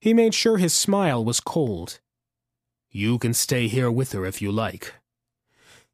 [0.00, 2.00] He made sure his smile was cold.
[2.96, 4.94] You can stay here with her if you like.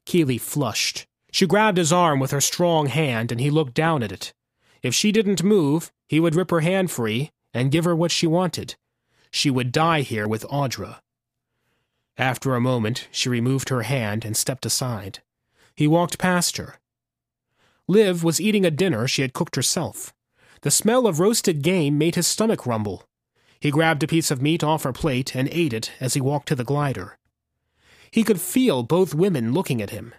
[0.05, 1.07] Keeley flushed.
[1.31, 4.33] She grabbed his arm with her strong hand and he looked down at it.
[4.83, 8.27] If she didn't move, he would rip her hand free and give her what she
[8.27, 8.75] wanted.
[9.31, 10.99] She would die here with Audra.
[12.19, 15.23] After a moment, she removed her hand and stepped aside.
[15.75, 16.75] He walked past her.
[17.87, 20.13] Liv was eating a dinner she had cooked herself.
[20.61, 23.07] The smell of roasted game made his stomach rumble.
[23.61, 26.47] He grabbed a piece of meat off her plate and ate it as he walked
[26.47, 27.19] to the glider.
[28.09, 30.15] He could feel both women looking at him.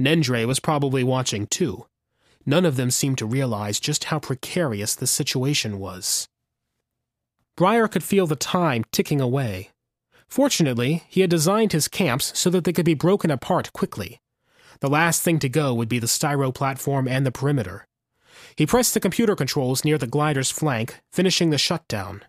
[0.00, 1.86] Nendre was probably watching too.
[2.46, 6.28] None of them seemed to realize just how precarious the situation was.
[7.56, 9.70] Briar could feel the time ticking away.
[10.28, 14.20] Fortunately, he had designed his camps so that they could be broken apart quickly.
[14.78, 17.84] The last thing to go would be the styro platform and the perimeter.
[18.54, 22.22] He pressed the computer controls near the glider's flank, finishing the shutdown.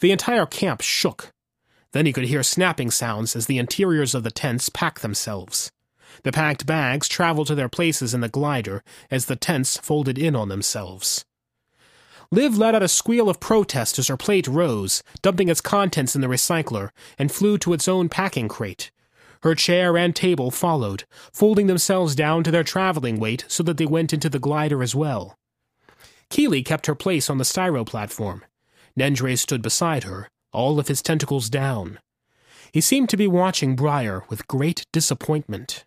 [0.00, 1.30] The entire camp shook.
[1.92, 5.70] Then he could hear snapping sounds as the interiors of the tents packed themselves.
[6.24, 10.34] The packed bags traveled to their places in the glider as the tents folded in
[10.34, 11.24] on themselves.
[12.32, 16.20] Liv let out a squeal of protest as her plate rose, dumping its contents in
[16.20, 18.92] the recycler, and flew to its own packing crate.
[19.42, 23.86] Her chair and table followed, folding themselves down to their traveling weight so that they
[23.86, 25.36] went into the glider as well.
[26.28, 28.44] Keeley kept her place on the styro platform.
[29.00, 31.98] Nendre stood beside her, all of his tentacles down.
[32.70, 35.86] He seemed to be watching Briar with great disappointment.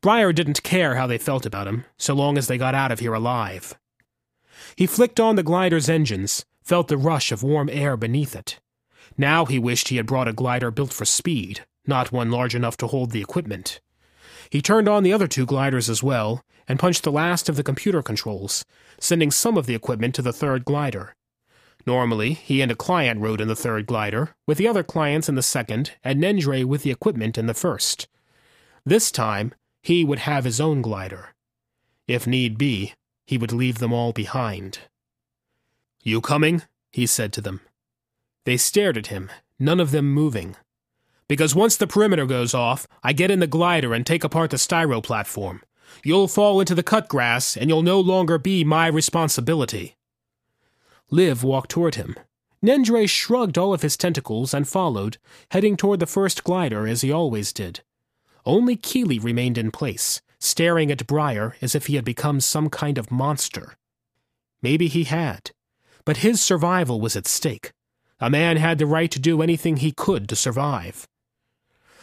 [0.00, 2.98] Briar didn't care how they felt about him, so long as they got out of
[2.98, 3.78] here alive.
[4.74, 8.58] He flicked on the glider's engines, felt the rush of warm air beneath it.
[9.16, 12.76] Now he wished he had brought a glider built for speed, not one large enough
[12.78, 13.80] to hold the equipment.
[14.50, 17.62] He turned on the other two gliders as well, and punched the last of the
[17.62, 18.64] computer controls,
[18.98, 21.14] sending some of the equipment to the third glider.
[21.86, 25.34] Normally, he and a client rode in the third glider, with the other clients in
[25.34, 28.06] the second, and Nendre with the equipment in the first.
[28.84, 31.30] This time, he would have his own glider.
[32.06, 32.94] If need be,
[33.26, 34.80] he would leave them all behind.
[36.02, 36.62] You coming?
[36.90, 37.60] he said to them.
[38.44, 40.56] They stared at him, none of them moving.
[41.28, 44.56] Because once the perimeter goes off, I get in the glider and take apart the
[44.56, 45.62] styro platform.
[46.02, 49.96] You'll fall into the cut grass, and you'll no longer be my responsibility.
[51.10, 52.14] Liv walked toward him.
[52.64, 55.18] Nendre shrugged all of his tentacles and followed,
[55.50, 57.80] heading toward the first glider as he always did.
[58.44, 62.98] Only Keeley remained in place, staring at Briar as if he had become some kind
[62.98, 63.76] of monster.
[64.62, 65.52] Maybe he had,
[66.04, 67.72] but his survival was at stake.
[68.20, 71.08] A man had the right to do anything he could to survive.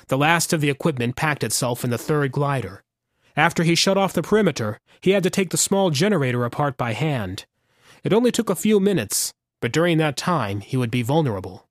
[0.07, 2.83] The last of the equipment packed itself in the third glider.
[3.35, 6.93] After he shut off the perimeter, he had to take the small generator apart by
[6.93, 7.45] hand.
[8.07, 11.67] It only took a few minutes, but during that time he would be vulnerable.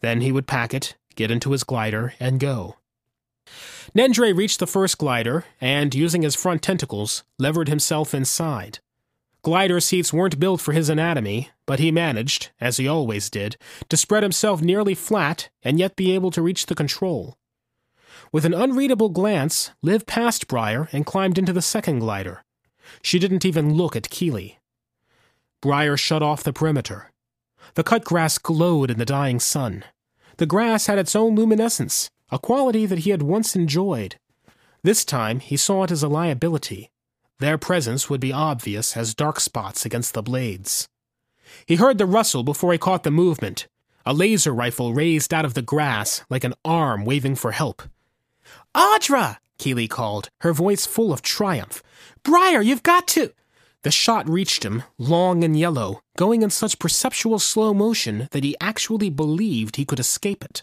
[0.00, 2.76] Then he would pack it, get into his glider, and go.
[3.94, 8.78] Nendre reached the first glider and, using his front tentacles, levered himself inside.
[9.42, 13.58] Glider seats weren't built for his anatomy, but he managed, as he always did,
[13.90, 17.36] to spread himself nearly flat and yet be able to reach the control.
[18.32, 22.46] With an unreadable glance, Liv passed Briar and climbed into the second glider.
[23.02, 24.56] She didn't even look at Keeley.
[25.60, 27.10] Briar shut off the perimeter.
[27.74, 29.84] The cut grass glowed in the dying sun.
[30.38, 34.16] The grass had its own luminescence, a quality that he had once enjoyed.
[34.82, 36.90] This time he saw it as a liability.
[37.38, 40.88] Their presence would be obvious as dark spots against the blades.
[41.66, 43.66] He heard the rustle before he caught the movement.
[44.06, 47.82] A laser rifle raised out of the grass like an arm waving for help.
[48.74, 49.36] Audra!
[49.58, 51.82] Keeley called, her voice full of triumph.
[52.22, 53.32] Briar, you've got to.
[53.82, 58.56] The shot reached him, long and yellow, going in such perceptual slow motion that he
[58.60, 60.62] actually believed he could escape it.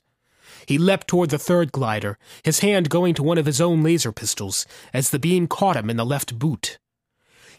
[0.67, 4.11] He leapt toward the third glider, his hand going to one of his own laser
[4.11, 6.77] pistols, as the beam caught him in the left boot.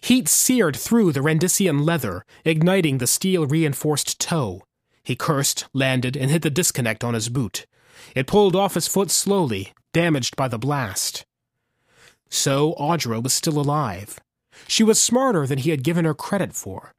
[0.01, 4.63] Heat seared through the Rendisian leather, igniting the steel reinforced toe.
[5.03, 7.67] He cursed, landed, and hit the disconnect on his boot.
[8.15, 11.27] It pulled off his foot slowly, damaged by the blast.
[12.31, 14.21] So Audra was still alive.
[14.67, 16.93] She was smarter than he had given her credit for.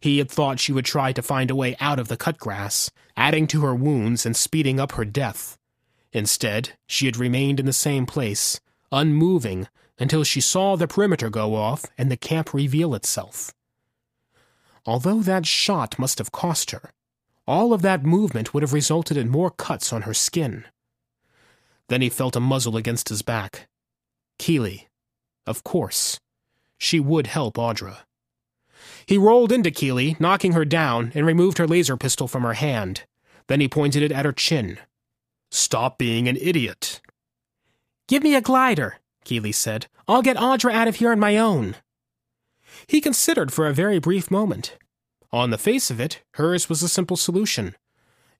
[0.00, 2.90] He had thought she would try to find a way out of the cut grass,
[3.16, 5.56] adding to her wounds and speeding up her death.
[6.12, 8.60] Instead, she had remained in the same place,
[8.92, 13.52] unmoving, until she saw the perimeter go off and the camp reveal itself.
[14.84, 16.92] Although that shot must have cost her,
[17.46, 20.64] all of that movement would have resulted in more cuts on her skin.
[21.88, 23.68] Then he felt a muzzle against his back.
[24.38, 24.88] Keeley.
[25.46, 26.18] Of course.
[26.78, 27.98] She would help Audra.
[29.06, 33.04] He rolled into Keeley, knocking her down, and removed her laser pistol from her hand.
[33.46, 34.78] Then he pointed it at her chin.
[35.50, 37.00] Stop being an idiot.
[38.08, 39.86] Give me a glider, Keeley said.
[40.08, 41.76] I'll get Audra out of here on my own.
[42.86, 44.76] He considered for a very brief moment.
[45.32, 47.74] On the face of it, hers was a simple solution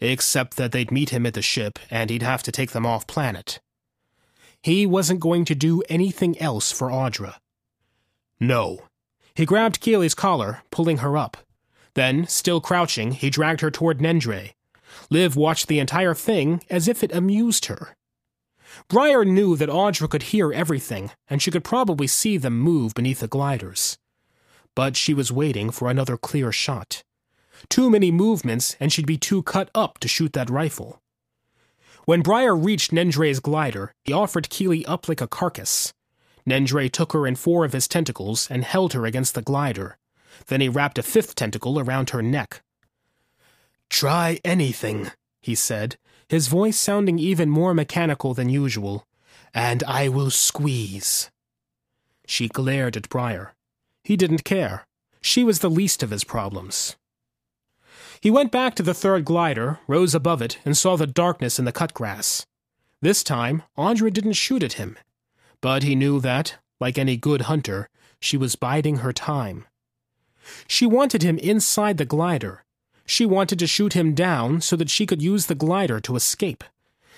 [0.00, 3.06] except that they'd meet him at the ship and he'd have to take them off
[3.06, 3.60] planet.
[4.62, 7.36] He wasn't going to do anything else for Audra.
[8.40, 8.84] No.
[9.34, 11.36] He grabbed Keeley's collar, pulling her up.
[11.94, 14.52] Then, still crouching, he dragged her toward Nendre.
[15.10, 17.96] Liv watched the entire thing as if it amused her.
[18.88, 23.20] Briar knew that Audra could hear everything, and she could probably see them move beneath
[23.20, 23.96] the gliders.
[24.74, 27.02] But she was waiting for another clear shot.
[27.70, 31.00] Too many movements, and she'd be too cut up to shoot that rifle.
[32.04, 35.92] When Briar reached Nendre's glider, he offered Keeley up like a carcass.
[36.46, 39.98] Nendre took her in four of his tentacles and held her against the glider.
[40.46, 42.62] Then he wrapped a fifth tentacle around her neck.
[43.88, 45.96] Try anything, he said,
[46.28, 49.06] his voice sounding even more mechanical than usual,
[49.54, 51.30] and I will squeeze.
[52.26, 53.54] She glared at Briar.
[54.02, 54.86] He didn't care.
[55.20, 56.96] She was the least of his problems.
[58.20, 61.64] He went back to the third glider, rose above it, and saw the darkness in
[61.64, 62.46] the cut grass.
[63.00, 64.98] This time, Audra didn't shoot at him.
[65.60, 67.88] But he knew that, like any good hunter,
[68.20, 69.66] she was biding her time.
[70.68, 72.64] She wanted him inside the glider.
[73.04, 76.64] She wanted to shoot him down so that she could use the glider to escape.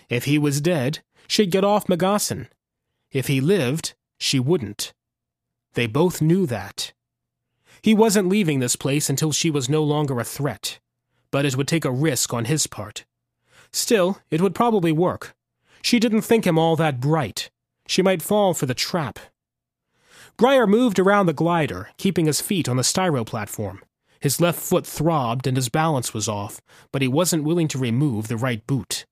[0.08, 2.48] If he was dead, she'd get off Megasin.
[3.10, 4.92] If he lived, she wouldn't.
[5.74, 6.92] They both knew that.
[7.82, 10.78] He wasn't leaving this place until she was no longer a threat
[11.30, 13.04] but it would take a risk on his part.
[13.72, 15.34] Still, it would probably work.
[15.82, 17.50] She didn't think him all that bright.
[17.88, 19.18] She might fall for the trap.
[20.36, 23.82] Briar moved around the glider, keeping his feet on the styro platform.
[24.20, 26.60] His left foot throbbed and his balance was off,
[26.92, 29.04] but he wasn't willing to remove the right boot.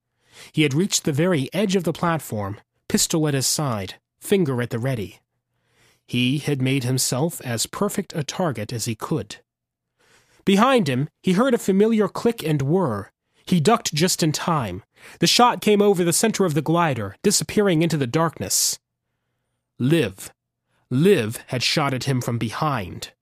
[0.53, 4.71] He had reached the very edge of the platform, pistol at his side, finger at
[4.71, 5.21] the ready.
[6.07, 9.37] He had made himself as perfect a target as he could.
[10.45, 13.11] Behind him, he heard a familiar click and whir.
[13.47, 14.83] He ducked just in time.
[15.21, 18.79] The shot came over the center of the glider, disappearing into the darkness.
[19.79, 20.33] Liv.
[20.91, 23.13] Liv had shot at him from behind.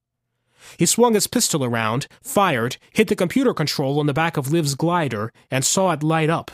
[0.78, 4.74] He swung his pistol around, fired, hit the computer control on the back of Liv's
[4.74, 6.50] glider, and saw it light up.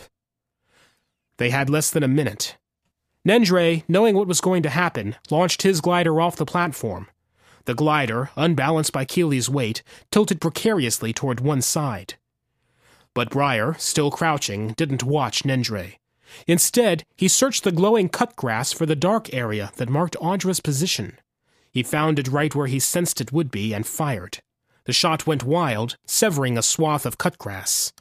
[1.36, 2.56] They had less than a minute.
[3.26, 7.08] Nendre, knowing what was going to happen, launched his glider off the platform.
[7.66, 12.14] The glider, unbalanced by Keeley's weight, tilted precariously toward one side.
[13.14, 15.96] But Briar, still crouching, didn't watch Nendre.
[16.46, 21.18] Instead, he searched the glowing cut grass for the dark area that marked Audra's position.
[21.72, 24.38] He found it right where he sensed it would be and fired.
[24.84, 27.92] The shot went wild, severing a swath of cut grass.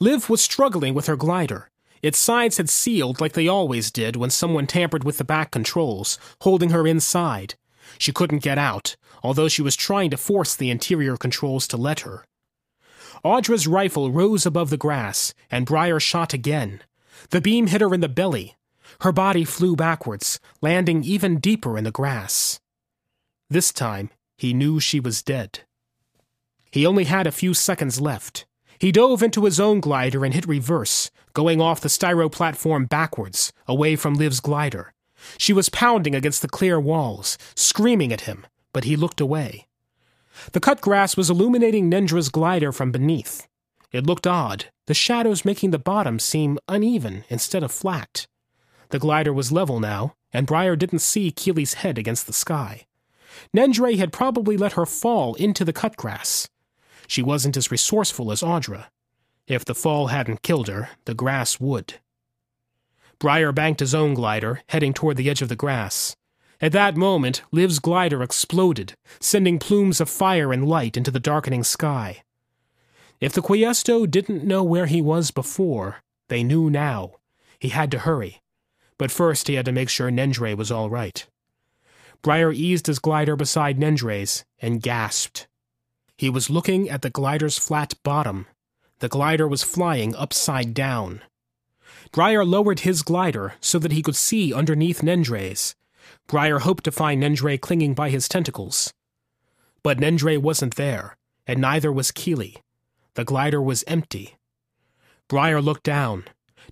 [0.00, 1.70] Liv was struggling with her glider.
[2.02, 6.18] Its sides had sealed like they always did when someone tampered with the back controls,
[6.42, 7.54] holding her inside.
[7.98, 12.00] She couldn't get out, although she was trying to force the interior controls to let
[12.00, 12.24] her.
[13.24, 16.80] Audra's rifle rose above the grass, and Briar shot again.
[17.30, 18.56] The beam hit her in the belly.
[19.00, 22.60] Her body flew backwards, landing even deeper in the grass.
[23.48, 25.60] This time, he knew she was dead.
[26.70, 28.46] He only had a few seconds left.
[28.78, 33.52] He dove into his own glider and hit reverse, going off the styro platform backwards,
[33.66, 34.92] away from Liv's glider.
[35.38, 39.66] She was pounding against the clear walls, screaming at him, but he looked away.
[40.52, 43.46] The cut grass was illuminating Nendre's glider from beneath.
[43.92, 48.26] It looked odd, the shadows making the bottom seem uneven instead of flat.
[48.90, 52.86] The glider was level now, and Briar didn't see Keeley's head against the sky.
[53.54, 56.48] Nendre had probably let her fall into the cut grass.
[57.06, 58.86] She wasn't as resourceful as Audra.
[59.46, 61.94] If the fall hadn't killed her, the grass would.
[63.18, 66.16] Briar banked his own glider, heading toward the edge of the grass.
[66.60, 71.64] At that moment, Liv's glider exploded, sending plumes of fire and light into the darkening
[71.64, 72.22] sky.
[73.20, 77.12] If the Quiesto didn't know where he was before, they knew now.
[77.58, 78.40] He had to hurry.
[78.98, 81.26] But first he had to make sure Nendre was all right.
[82.22, 85.46] Briar eased his glider beside Nendre's and gasped.
[86.16, 88.46] He was looking at the glider's flat bottom.
[89.00, 91.20] The glider was flying upside down.
[92.12, 95.74] Briar lowered his glider so that he could see underneath Nendre's.
[96.26, 98.92] Briar hoped to find Nendre clinging by his tentacles.
[99.82, 101.16] But Nendre wasn't there,
[101.46, 102.56] and neither was Keeley.
[103.14, 104.36] The glider was empty.
[105.28, 106.24] Briar looked down.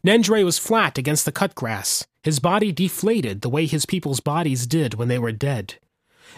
[0.05, 4.67] Nendre was flat against the cut grass, his body deflated the way his people's bodies
[4.67, 5.75] did when they were dead.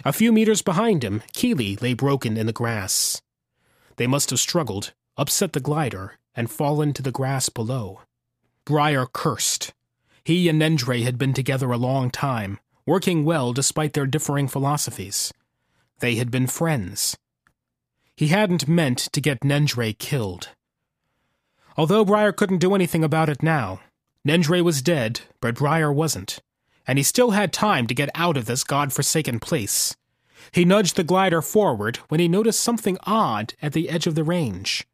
[0.04, 3.22] A few meters behind him, Keeley lay broken in the grass.
[3.96, 8.02] They must have struggled, upset the glider, and fallen to the grass below.
[8.66, 9.72] Briar cursed.
[10.22, 15.32] He and Nendre had been together a long time, working well despite their differing philosophies.
[15.98, 17.16] They had been friends.
[18.16, 20.50] He hadn't meant to get Nendre killed.
[21.76, 23.80] Although Briar couldn't do anything about it now,
[24.26, 26.40] Nendre was dead, but Briar wasn't,
[26.86, 29.94] and he still had time to get out of this god-forsaken place.
[30.52, 34.24] He nudged the glider forward when he noticed something odd at the edge of the
[34.24, 34.86] range.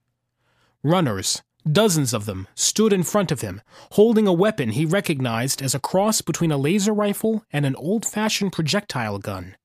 [0.83, 5.75] Runners, Dozens of them stood in front of him, holding a weapon he recognized as
[5.75, 9.57] a cross between a laser rifle and an old fashioned projectile gun.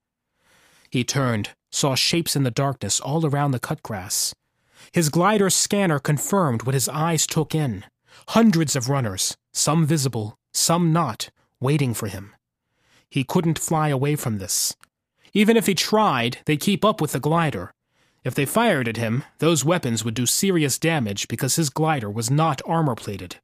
[0.92, 4.36] He turned, saw shapes in the darkness all around the cut grass.
[4.92, 7.84] His glider scanner confirmed what his eyes took in
[8.30, 11.30] hundreds of runners, some visible, some not,
[11.60, 12.36] waiting for him.
[13.10, 14.76] He couldn't fly away from this.
[15.34, 17.74] Even if he tried, they'd keep up with the glider,
[18.28, 22.32] if they fired at him, those weapons would do serious damage because his glider was
[22.32, 23.38] not armor plated.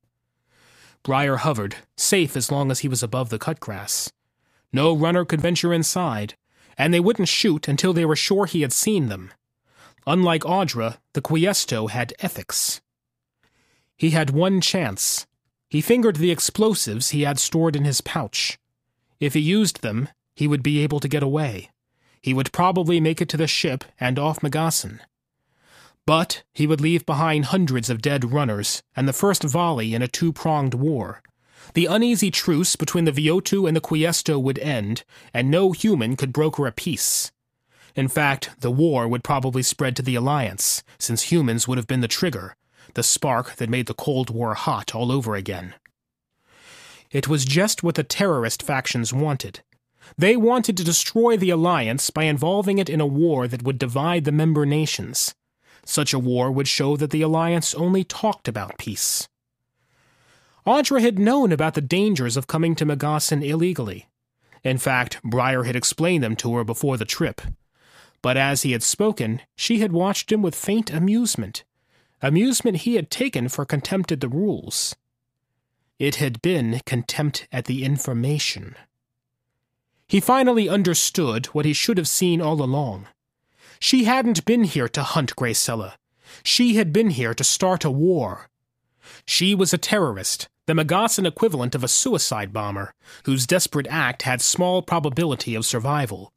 [1.04, 4.12] Briar hovered, safe as long as he was above the cut grass.
[4.72, 6.36] No runner could venture inside,
[6.78, 9.32] and they wouldn't shoot until they were sure he had seen them.
[10.08, 12.82] Unlike Audra, the Quiesto had ethics.
[13.96, 15.28] He had one chance.
[15.70, 18.58] He fingered the explosives he had stored in his pouch.
[19.20, 21.70] If he used them, he would be able to get away
[22.24, 25.02] he would probably make it to the ship and off Megassen.
[26.06, 30.08] But he would leave behind hundreds of dead runners and the first volley in a
[30.08, 31.22] two pronged war.
[31.74, 35.04] The uneasy truce between the Viotu and the Quiesto would end,
[35.34, 37.32] and no human could broker a peace.
[37.94, 42.02] In fact, the war would probably spread to the Alliance, since humans would have been
[42.02, 42.56] the trigger,
[42.94, 45.76] the spark that made the Cold War hot all over again.
[47.12, 49.62] It was just what the terrorist factions wanted
[50.18, 54.26] they wanted to destroy the alliance by involving it in a war that would divide
[54.26, 55.34] the member nations.
[55.86, 59.28] Such a war would show that the alliance only talked about peace.
[60.66, 64.08] Audra had known about the dangers of coming to Megassen illegally.
[64.64, 67.42] In fact, Briar had explained them to her before the trip.
[68.22, 71.66] But as he had spoken, she had watched him with faint amusement.
[72.22, 74.96] Amusement he had taken for contempt at the rules.
[76.00, 78.76] It had been contempt at the information.
[80.08, 83.08] He finally understood what he should have seen all along.
[83.80, 85.94] She hadn't been here to hunt Gracella.
[86.44, 88.50] She had been here to start a war.
[89.26, 92.94] She was a terrorist, the Megasan equivalent of a suicide bomber,
[93.26, 96.32] whose desperate act had small probability of survival.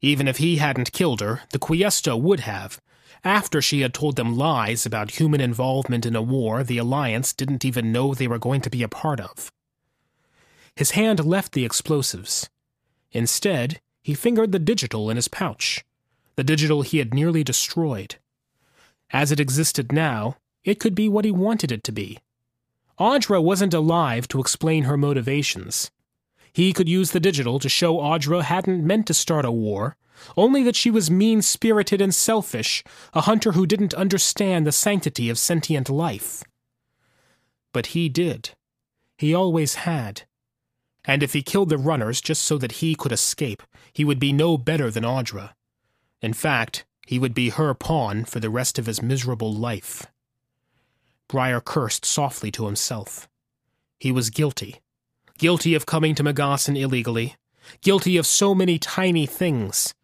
[0.00, 2.80] Even if he hadn't killed her, the Quiesto would have,
[3.24, 7.64] after she had told them lies about human involvement in a war the Alliance didn't
[7.64, 9.50] even know they were going to be a part of.
[10.76, 12.48] His hand left the explosives.
[13.12, 15.84] Instead, he fingered the digital in his pouch,
[16.36, 18.16] the digital he had nearly destroyed.
[19.10, 22.18] As it existed now, it could be what he wanted it to be.
[22.98, 25.90] Audra wasn't alive to explain her motivations.
[26.52, 29.96] He could use the digital to show Audra hadn't meant to start a war,
[30.36, 32.82] only that she was mean spirited and selfish,
[33.14, 36.42] a hunter who didn't understand the sanctity of sentient life.
[37.72, 38.50] But he did.
[39.16, 40.22] He always had.
[41.08, 43.62] And if he killed the runners just so that he could escape,
[43.94, 45.54] he would be no better than Audra.
[46.20, 50.06] In fact, he would be her pawn for the rest of his miserable life.
[51.26, 53.26] Briar cursed softly to himself.
[53.98, 54.82] He was guilty.
[55.38, 57.36] Guilty of coming to Megasan illegally.
[57.80, 59.94] Guilty of so many tiny things.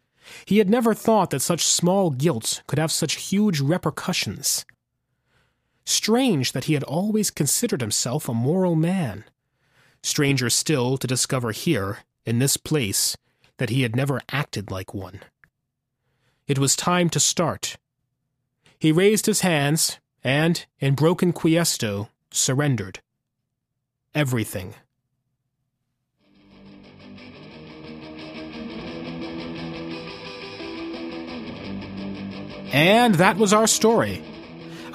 [0.45, 4.65] He had never thought that such small guilt could have such huge repercussions.
[5.85, 9.23] Strange that he had always considered himself a moral man.
[10.05, 11.97] Stranger still to discover here,
[12.27, 13.17] in this place,
[13.57, 15.21] that he had never acted like one.
[16.47, 17.77] It was time to start.
[18.77, 22.99] He raised his hands and, in broken quiesto, surrendered.
[24.13, 24.75] Everything.
[32.71, 34.23] And that was our story.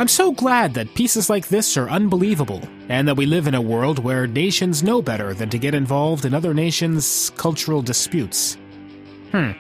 [0.01, 3.61] I'm so glad that pieces like this are unbelievable, and that we live in a
[3.61, 8.57] world where nations know better than to get involved in other nations' cultural disputes.
[9.31, 9.51] Hmm.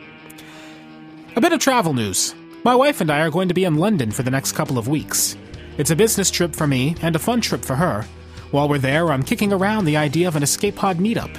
[1.36, 2.34] A bit of travel news.
[2.64, 4.88] My wife and I are going to be in London for the next couple of
[4.88, 5.36] weeks.
[5.76, 8.06] It's a business trip for me and a fun trip for her.
[8.50, 11.36] While we're there, I'm kicking around the idea of an escape pod meetup.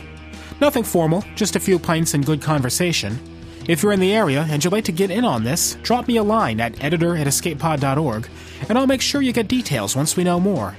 [0.61, 3.19] Nothing formal, just a few pints and good conversation.
[3.67, 6.17] If you're in the area and you'd like to get in on this, drop me
[6.17, 8.27] a line at editor at escapepod.org,
[8.67, 10.75] and I'll make sure you get details once we know more.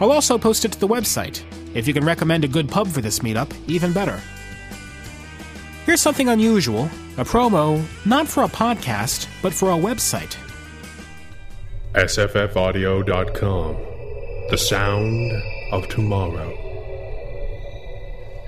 [0.00, 1.42] I'll also post it to the website.
[1.74, 4.20] If you can recommend a good pub for this meetup, even better.
[5.84, 10.36] Here's something unusual a promo, not for a podcast, but for a website.
[11.94, 13.76] SFFaudio.com
[14.50, 15.32] The Sound
[15.72, 16.71] of Tomorrow.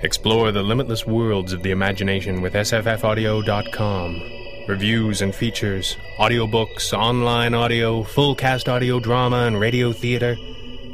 [0.05, 4.21] Explore the limitless worlds of the imagination with SFFaudio.com.
[4.67, 10.35] Reviews and features, audiobooks, online audio, full cast audio drama, and radio theater.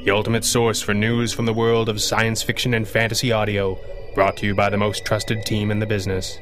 [0.05, 3.77] The ultimate source for news from the world of science fiction and fantasy audio,
[4.15, 6.39] brought to you by the most trusted team in the business.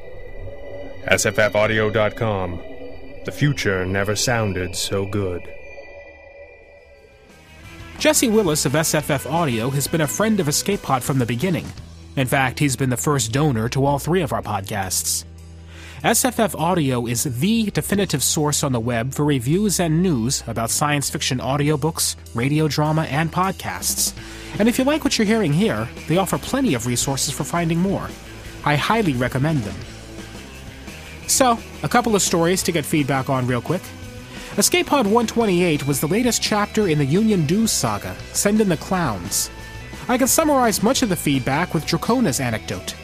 [1.06, 2.62] SFFaudio.com.
[3.24, 5.42] The future never sounded so good.
[7.98, 11.66] Jesse Willis of SFF Audio has been a friend of Escape Pod from the beginning.
[12.16, 15.24] In fact, he's been the first donor to all three of our podcasts.
[16.02, 21.10] SFF Audio is the definitive source on the web for reviews and news about science
[21.10, 24.14] fiction audiobooks, radio drama, and podcasts.
[24.58, 27.78] And if you like what you're hearing here, they offer plenty of resources for finding
[27.78, 28.08] more.
[28.64, 29.76] I highly recommend them.
[31.26, 33.82] So, a couple of stories to get feedback on real quick.
[34.56, 38.76] Escape Pod 128 was the latest chapter in the Union Dues saga, Send in the
[38.78, 39.50] Clowns.
[40.10, 42.96] I can summarize much of the feedback with Dracona's anecdote.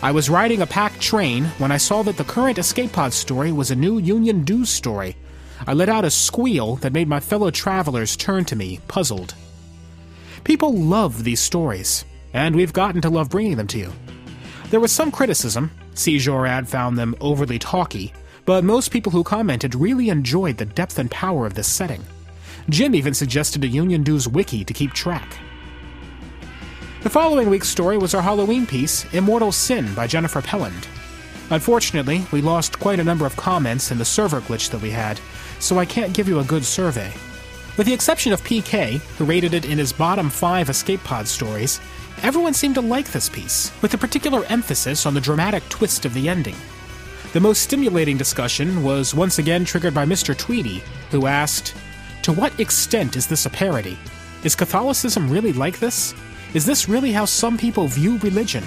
[0.00, 3.50] I was riding a packed train when I saw that the current Escape Pod story
[3.50, 5.16] was a new Union Dues story.
[5.66, 9.34] I let out a squeal that made my fellow travelers turn to me, puzzled.
[10.44, 13.92] People love these stories, and we've gotten to love bringing them to you.
[14.70, 15.72] There was some criticism.
[15.96, 18.12] Cjorad found them overly talky,
[18.44, 22.04] but most people who commented really enjoyed the depth and power of this setting.
[22.70, 25.36] Jim even suggested a Union Dues wiki to keep track.
[27.04, 30.88] The following week's story was our Halloween piece, Immortal Sin by Jennifer Pelland.
[31.50, 35.20] Unfortunately, we lost quite a number of comments in the server glitch that we had,
[35.60, 37.12] so I can't give you a good survey.
[37.76, 41.78] With the exception of PK, who rated it in his bottom five escape pod stories,
[42.22, 46.14] everyone seemed to like this piece, with a particular emphasis on the dramatic twist of
[46.14, 46.56] the ending.
[47.34, 50.34] The most stimulating discussion was once again triggered by Mr.
[50.34, 51.74] Tweedy, who asked,
[52.22, 53.98] To what extent is this a parody?
[54.42, 56.14] Is Catholicism really like this?
[56.54, 58.62] Is this really how some people view religion?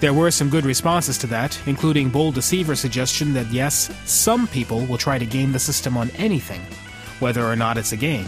[0.00, 4.84] There were some good responses to that, including Bold Deceiver's suggestion that yes, some people
[4.86, 6.60] will try to game the system on anything,
[7.20, 8.26] whether or not it's a game.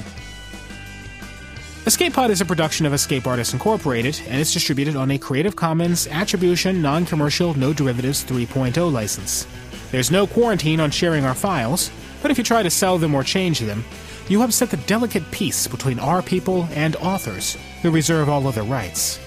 [1.86, 5.56] Escape Pod is a production of Escape Artists Incorporated and is distributed on a Creative
[5.56, 9.44] Commons Attribution Non Commercial No Derivatives 3.0 license.
[9.90, 11.90] There's no quarantine on sharing our files,
[12.22, 13.84] but if you try to sell them or change them,
[14.28, 19.18] you upset the delicate peace between our people and authors, who reserve all other rights.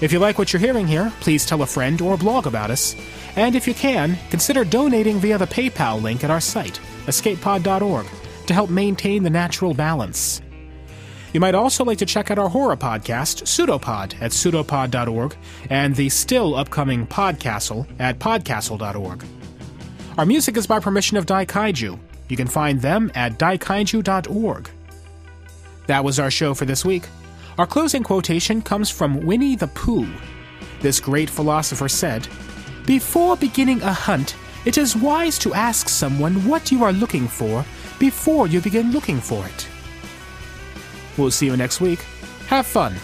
[0.00, 2.96] If you like what you're hearing here, please tell a friend or blog about us,
[3.36, 8.06] and if you can, consider donating via the PayPal link at our site, escapepod.org,
[8.46, 10.42] to help maintain the natural balance.
[11.32, 15.36] You might also like to check out our horror podcast, Pseudopod, at pseudopod.org,
[15.70, 19.24] and the still upcoming Podcastle at podcastle.org.
[20.18, 21.98] Our music is by permission of Dai Daikaiju.
[22.32, 24.70] You can find them at daikaiju.org.
[25.86, 27.02] That was our show for this week.
[27.58, 30.08] Our closing quotation comes from Winnie the Pooh.
[30.80, 32.26] This great philosopher said,
[32.86, 37.66] Before beginning a hunt, it is wise to ask someone what you are looking for
[37.98, 39.68] before you begin looking for it.
[41.18, 41.98] We'll see you next week.
[42.46, 42.94] Have fun.